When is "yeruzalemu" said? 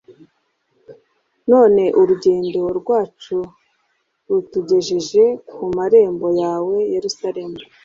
6.93-7.57